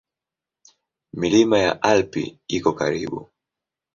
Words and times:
Milima 1.13 1.57
ya 1.59 1.81
Alpi 1.83 2.39
iko 2.47 2.71
karibu. 2.79 3.29